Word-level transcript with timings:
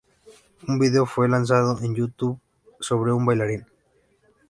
Un 0.67 0.79
video 0.79 1.05
fue 1.05 1.29
lanzado 1.29 1.77
en 1.79 1.93
YouTube 1.93 2.39
sobre 2.79 3.13
un 3.13 3.23
bailarín. 3.23 3.67